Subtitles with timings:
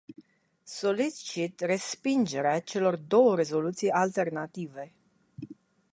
[0.63, 4.93] Solicit respingerea celor două rezoluții alternative.